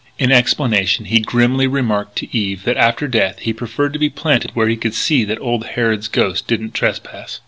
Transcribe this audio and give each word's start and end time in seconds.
In 0.17 0.31
explanation 0.31 1.05
he 1.05 1.19
grimly 1.19 1.67
remarked 1.67 2.15
to 2.15 2.35
Eve 2.35 2.63
that 2.63 2.75
after 2.75 3.07
death 3.07 3.37
he 3.37 3.53
preferred 3.53 3.93
to 3.93 3.99
be 3.99 4.09
planted 4.09 4.49
where 4.55 4.67
he 4.67 4.75
could 4.75 4.95
see 4.95 5.23
that 5.25 5.39
Old 5.39 5.63
Harrod's 5.63 6.07
ghost 6.07 6.47
didn't 6.47 6.73
trespass. 6.73 7.39